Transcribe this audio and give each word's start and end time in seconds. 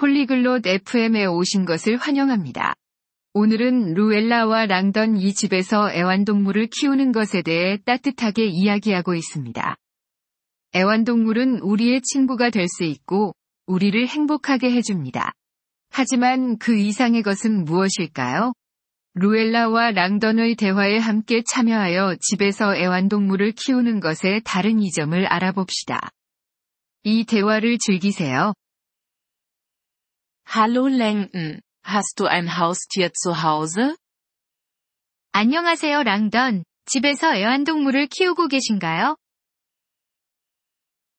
폴리글롯 0.00 0.66
FM에 0.66 1.26
오신 1.26 1.66
것을 1.66 1.98
환영합니다. 1.98 2.72
오늘은 3.34 3.92
루엘라와 3.92 4.64
랑던 4.64 5.18
이 5.18 5.34
집에서 5.34 5.92
애완동물을 5.92 6.68
키우는 6.68 7.12
것에 7.12 7.42
대해 7.42 7.76
따뜻하게 7.84 8.46
이야기하고 8.46 9.14
있습니다. 9.14 9.76
애완동물은 10.74 11.58
우리의 11.58 12.00
친구가 12.00 12.48
될 12.48 12.66
수 12.66 12.84
있고, 12.84 13.34
우리를 13.66 14.08
행복하게 14.08 14.70
해줍니다. 14.72 15.32
하지만 15.90 16.56
그 16.56 16.74
이상의 16.74 17.22
것은 17.22 17.64
무엇일까요? 17.64 18.54
루엘라와 19.16 19.90
랑던의 19.90 20.54
대화에 20.54 20.96
함께 20.96 21.42
참여하여 21.46 22.16
집에서 22.22 22.74
애완동물을 22.74 23.52
키우는 23.52 24.00
것의 24.00 24.40
다른 24.46 24.80
이점을 24.80 25.26
알아봅시다. 25.26 26.08
이 27.02 27.26
대화를 27.26 27.76
즐기세요. 27.78 28.54
Hallo 30.49 30.87
Langton, 30.87 31.61
hast 31.83 32.19
du 32.19 32.27
ein 32.27 32.57
Haustier 32.57 33.11
zu 33.13 33.43
Hause? 33.43 33.95
안녕하세요 35.33 36.03
랑던. 36.03 36.63
집에서 36.85 37.35
애완동물을 37.35 38.07
키우고 38.07 38.47
계신가요? 38.47 39.17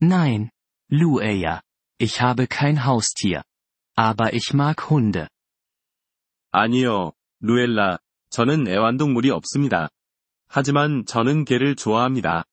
Nein, 0.00 0.50
Lueya. 0.90 1.60
Ich 1.98 2.20
habe 2.22 2.46
kein 2.46 2.84
Haustier. 2.86 3.42
Aber 3.94 4.32
ich 4.32 4.54
mag 4.54 4.90
Hunde. 4.90 5.28
아니요, 6.52 7.12
루엘라. 7.40 7.98
저는 8.30 8.68
애완동물이 8.68 9.30
없습니다. 9.30 9.90
하지만 10.48 11.04
저는 11.04 11.44
개를 11.44 11.76
좋아합니다. 11.76 12.44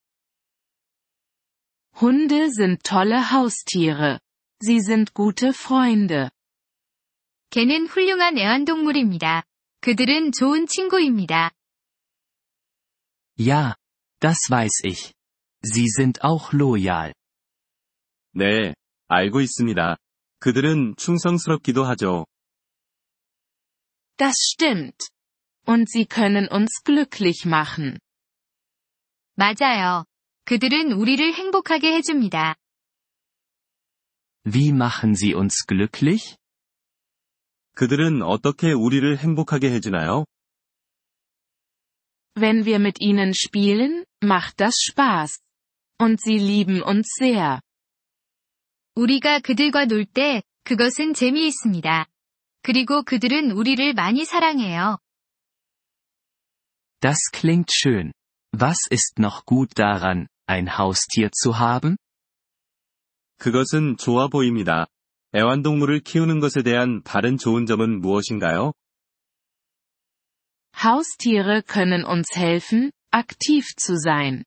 Hunde 2.01 2.49
sind 2.49 2.83
tolle 2.83 3.31
Haustiere. 3.31 4.19
Sie 4.61 4.81
sind 4.81 5.13
gute 5.13 5.53
Freunde. 5.53 6.29
개는 7.49 7.87
훌륭한 7.87 8.37
애완동물입니다. 8.37 9.43
그들은 9.81 10.31
좋은 10.31 10.65
친구입니다. 10.67 11.51
Ja, 13.37 13.75
das 14.19 14.49
weiß 14.49 14.85
ich. 14.85 15.13
Sie 15.63 15.87
sind 15.87 16.19
auch 16.23 16.55
loyal. 16.55 17.13
네, 18.35 18.73
알고 19.07 19.41
있습니다. 19.41 19.97
그들은 20.39 20.95
충성스럽기도 20.97 21.83
하죠. 21.85 22.25
Das 24.17 24.35
stimmt. 24.53 25.09
Und 25.65 25.89
sie 25.89 26.05
können 26.05 26.47
uns 26.51 26.81
glücklich 26.83 27.47
machen. 27.47 27.99
맞아요. 29.35 30.05
그들은 30.45 30.91
우리를 30.91 31.33
행복하게 31.33 31.93
해줍니다. 31.93 32.55
Wie 34.45 34.71
machen 34.71 35.15
sie 35.15 35.33
uns 35.33 35.65
glücklich? 35.65 36.35
그들은 37.77 38.21
어떻게 38.21 38.71
우리를 38.71 39.17
행복하게 39.17 39.71
해주나요? 39.71 40.25
Wenn 42.35 42.65
wir 42.65 42.79
mit 42.79 42.99
ihnen 42.99 43.33
spielen, 43.33 44.05
macht 44.23 44.57
das 44.57 44.75
Spaß. 44.89 45.39
Und 45.99 46.19
sie 46.21 46.37
lieben 46.37 46.81
uns 46.83 47.07
sehr. 47.19 47.59
우리가 48.95 49.39
그들과 49.39 49.85
놀 49.85 50.05
때, 50.05 50.41
그것은 50.63 51.13
재미있습니다. 51.13 52.07
그리고 52.63 53.03
그들은 53.03 53.51
우리를 53.51 53.93
많이 53.93 54.25
사랑해요. 54.25 54.97
Das 57.01 57.19
klingt 57.31 57.71
schön. 57.71 58.13
Was 58.55 58.77
ist 58.91 59.19
noch 59.19 59.45
gut 59.45 59.73
daran, 59.75 60.27
ein 60.47 60.77
Haustier 60.77 61.29
zu 61.31 61.59
haben? 61.59 61.97
그것은 63.39 63.97
좋아 63.97 64.27
보입니다. 64.29 64.87
애완동물을 65.35 66.01
키우는 66.01 66.39
것에 66.39 66.61
대한 66.61 67.01
다른 67.03 67.37
좋은 67.37 67.65
점은 67.65 68.01
무엇인가요? 68.01 68.73
Haustiere 70.75 71.61
können 71.61 72.05
uns 72.05 72.35
helfen, 72.35 72.91
aktiv 73.11 73.63
zu 73.77 73.95
sein. 73.97 74.43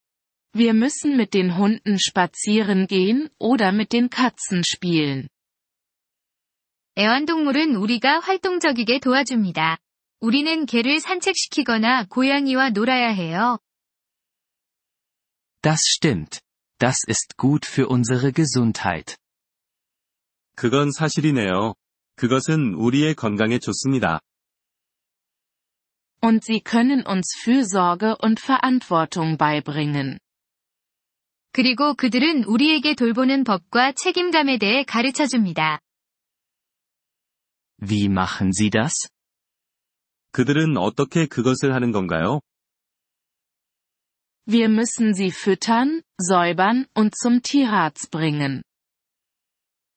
Wir 0.52 0.72
müssen 0.74 1.16
mit 1.16 1.34
den 1.34 1.56
Hunden 1.56 1.98
spazieren 1.98 2.86
gehen 2.86 3.28
oder 3.38 3.72
mit 3.72 3.92
den 3.92 4.08
Katzen 4.08 4.62
spielen. 4.64 5.28
애완동물은 6.98 7.76
우리가 7.76 8.20
활동적이게 8.20 9.00
도와줍니다. 9.00 9.76
우리는 10.20 10.64
개를 10.64 11.00
산책시키거나 11.00 12.06
고양이와 12.08 12.70
놀아야 12.70 13.08
해요. 13.08 13.58
Das 15.60 15.80
stimmt. 15.84 16.40
Das 16.78 17.04
ist 17.08 17.36
gut 17.36 17.66
für 17.66 17.88
unsere 17.88 18.32
Gesundheit. 18.32 19.16
그건 20.61 20.91
사실이네요. 20.91 21.73
그것은 22.17 22.75
우리의 22.75 23.15
건강에 23.15 23.57
좋습니다. 23.57 24.19
Und 26.21 26.45
sie 26.45 26.61
können 26.61 27.03
uns 27.07 27.33
Fürsorge 27.41 28.15
und 28.23 28.39
Verantwortung 28.39 29.39
beibringen. 29.39 30.19
그리고 31.51 31.95
그들은 31.95 32.43
우리에게 32.43 32.93
돌보는 32.93 33.43
법과 33.43 33.93
책임감에 33.93 34.59
대해 34.59 34.83
가르쳐 34.83 35.25
줍니다. 35.25 35.79
Wie 37.81 38.05
machen 38.05 38.51
sie 38.53 38.69
das? 38.69 39.09
그들은 40.31 40.77
어떻게 40.77 41.25
그것을 41.25 41.73
하는 41.73 41.91
건가요? 41.91 42.39
Wir 44.45 44.69
müssen 44.69 45.15
sie 45.15 45.31
füttern, 45.31 46.03
säubern 46.19 46.85
und 46.93 47.15
zum 47.19 47.41
Tierarzt 47.41 48.11
bringen. 48.11 48.61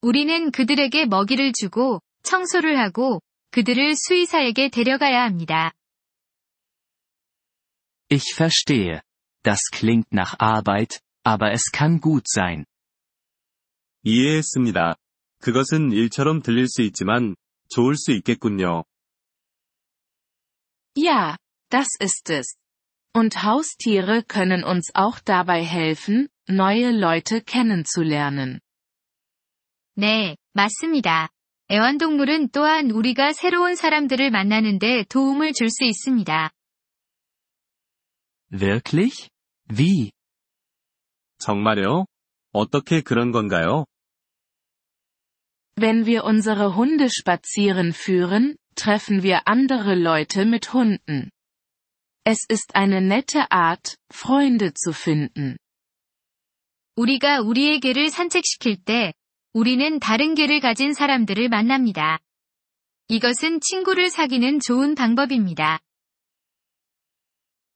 우리는 0.03 0.51
그들에게 0.51 1.05
먹이를 1.05 1.51
주고, 1.53 2.01
청소를 2.23 2.79
하고, 2.79 3.21
그들을 3.51 3.95
수의사에게 3.95 4.69
데려가야 4.69 5.23
합니다. 5.23 5.73
Ich 8.11 8.35
verstehe. 8.35 9.01
Das 9.43 9.59
klingt 9.71 10.09
nach 10.11 10.35
Arbeit, 10.39 10.99
aber 11.23 11.51
es 11.51 11.71
kann 11.71 11.99
gut 11.99 12.25
sein. 12.27 12.65
이해했습니다. 14.03 14.95
그것은 15.41 15.91
일처럼 15.91 16.41
들릴 16.41 16.67
수 16.67 16.81
있지만, 16.81 17.35
좋을 17.69 17.95
수 17.95 18.11
있겠군요. 18.11 18.83
Ja, 20.95 21.37
das 21.69 21.87
ist 22.01 22.29
es. 22.29 22.55
Und 23.13 23.43
Haustiere 23.43 24.23
können 24.23 24.63
uns 24.63 24.91
auch 24.93 25.19
dabei 25.19 25.63
helfen, 25.63 26.29
neue 26.47 26.91
Leute 26.91 27.41
kennenzulernen. 27.41 28.59
네, 29.95 30.37
맞습니다. 30.53 31.29
애완동물은 31.71 32.49
또한 32.49 32.89
우리가 32.89 33.33
새로운 33.33 33.75
사람들을 33.75 34.31
만나는데 34.31 35.03
도움을 35.09 35.53
줄 35.53 35.69
수 35.69 35.83
있습니다. 35.83 36.51
Wirklich? 38.51 39.29
Wie? 39.69 40.11
정말요? 41.37 42.05
어떻게 42.51 43.01
그런 43.01 43.31
건가요? 43.31 43.85
Wenn 45.75 46.05
wir 46.05 46.23
unsere 46.25 46.75
Hunde 46.75 47.09
spazieren 47.09 47.93
führen, 47.93 48.57
treffen 48.75 49.23
wir 49.23 49.47
andere 49.47 49.95
Leute 49.95 50.45
mit 50.45 50.73
Hunden. 50.73 51.29
Es 52.25 52.45
ist 52.49 52.75
eine 52.75 53.01
nette 53.01 53.51
Art, 53.51 53.95
Freunde 54.11 54.73
zu 54.73 54.91
finden. 54.91 55.57
우리가 56.95 57.39
우리의 57.39 57.79
개를 57.79 58.09
산책시킬 58.09 58.83
때, 58.83 59.13
우리는 59.53 59.99
다른 59.99 60.35
개를 60.35 60.59
가진 60.59 60.93
사람들을 60.93 61.49
만납니다. 61.49 62.19
이것은 63.07 63.59
친구를 63.61 64.09
사귀는 64.09 64.59
좋은 64.59 64.95
방법입니다. 64.95 65.79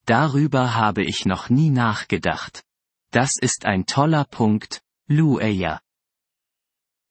Darüber 0.06 0.66
habe 0.66 1.02
ich 1.02 1.26
noch 1.26 1.50
nie 1.50 1.70
nachgedacht. 1.70 2.62
Das 3.10 3.32
ist 3.42 3.66
ein 3.66 3.84
toller 3.86 4.24
Punkt, 4.30 4.80
Lueya. 5.08 5.78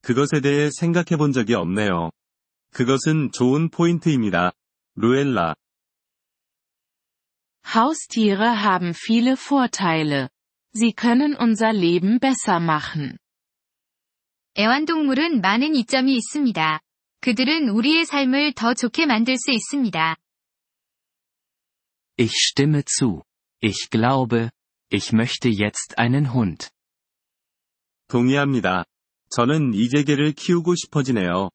그것에 0.01 0.41
대해 0.41 0.69
생각해 0.69 1.17
본 1.17 1.31
적이 1.31 1.55
없네요. 1.55 2.11
그것은 2.71 3.31
좋은 3.31 3.69
포인트입니다. 3.69 4.51
루엘라. 4.95 5.55
Haustiere 7.65 8.61
haben 8.63 8.93
viele 8.93 9.35
Vorteile. 9.37 10.29
Sie 10.73 10.93
können 10.93 11.35
unser 11.35 11.71
Leben 11.71 12.19
besser 12.19 12.59
machen. 12.59 13.17
애완동물은 14.57 15.41
많은 15.41 15.75
이점이 15.75 16.15
있습니다. 16.15 16.79
그들은 17.21 17.69
우리의 17.69 18.05
삶을 18.05 18.53
더 18.53 18.73
좋게 18.73 19.05
만들 19.05 19.35
수 19.37 19.51
있습니다. 19.51 20.17
Ich 22.17 22.33
stimme 22.51 22.83
zu. 22.83 23.23
Ich 23.61 23.89
glaube, 23.89 24.49
ich 24.91 25.13
möchte 25.13 25.49
jetzt 25.49 25.95
einen 25.97 26.33
Hund. 26.33 26.69
동의합니다. 28.07 28.85
저는 29.31 29.73
이제 29.73 30.03
개를 30.03 30.33
키우고 30.33 30.75
싶어지네요. 30.75 31.49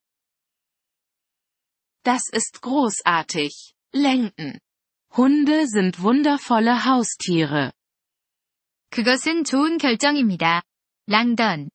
Das 2.02 2.22
ist 2.34 2.60
großartig, 2.60 3.74
Lenken. 3.94 4.58
Hunde 5.16 5.66
sind 5.66 6.00
wundervolle 6.02 6.74
Haustiere. 6.84 7.70
그것은 8.90 9.44
좋은 9.44 9.78
결정입니다. 9.78 10.62
랑던. 11.06 11.70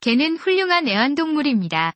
개는 0.00 0.36
훌륭한 0.36 0.88
애완동물입니다. 0.88 1.92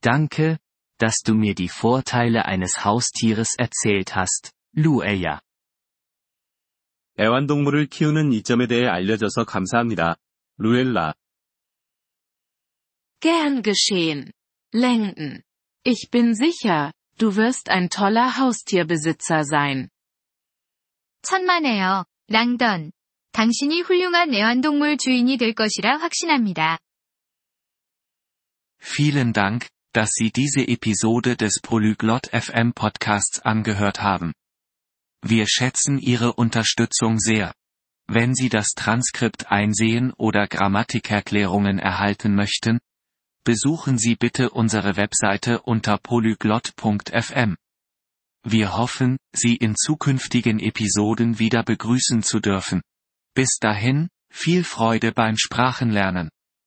Danke, 0.00 0.58
dass 0.98 1.22
du 1.24 1.34
mir 1.34 1.54
die 1.54 1.68
Vorteile 1.68 2.44
eines 2.44 2.84
Haustieres 2.84 3.54
erzählt 3.58 4.14
hast, 4.14 4.52
Lueya. 4.74 5.40
애완동물을 7.18 7.86
키우는 7.86 8.32
이점에 8.32 8.66
대해 8.66 8.86
알려줘서 8.86 9.44
감사합니다. 9.44 10.16
루엘라. 10.58 11.14
Gern 13.20 13.62
geschehen. 13.62 14.32
Langdon. 14.74 15.42
Ich 15.84 16.10
bin 16.10 16.34
sicher, 16.34 16.92
du 17.18 17.36
wirst 17.36 17.70
ein 17.70 17.88
toller 17.88 18.36
Haustierbesitzer 18.36 19.44
sein. 19.44 19.88
천만에요, 21.22 22.04
랑던. 22.28 22.92
당신이 23.32 23.82
훌륭한 23.82 24.32
애완동물 24.32 24.96
주인이 24.96 25.36
될 25.36 25.52
것이라 25.52 25.98
확신합니다. 25.98 26.78
Vielen 28.80 29.32
Dank, 29.34 29.68
dass 29.92 30.12
Sie 30.12 30.30
diese 30.30 30.62
Episode 30.66 31.36
des 31.36 31.60
Polyglot 31.60 32.28
FM 32.32 32.72
Podcasts 32.72 33.40
angehört 33.40 34.00
haben. 34.00 34.32
Wir 35.22 35.46
schätzen 35.46 35.98
Ihre 35.98 36.32
Unterstützung 36.32 37.18
sehr. 37.18 37.52
Wenn 38.08 38.34
Sie 38.34 38.48
das 38.48 38.68
Transkript 38.76 39.50
einsehen 39.50 40.12
oder 40.12 40.46
Grammatikerklärungen 40.46 41.78
erhalten 41.78 42.34
möchten, 42.34 42.78
besuchen 43.44 43.98
Sie 43.98 44.14
bitte 44.16 44.48
unsere 44.50 44.96
Webseite 44.96 45.60
unter 45.60 45.98
polyglot.fm. 45.98 47.56
Wir 48.44 48.76
hoffen, 48.76 49.18
Sie 49.34 49.56
in 49.56 49.74
zukünftigen 49.76 50.58
Episoden 50.60 51.38
wieder 51.38 51.62
begrüßen 51.64 52.22
zu 52.22 52.40
dürfen. 52.40 52.80
Bis 53.33 53.59
dahin, 53.59 54.09
viel 54.29 54.63
Freude 54.63 55.13
beim 55.13 55.37
Sprachenlernen. 55.37 56.29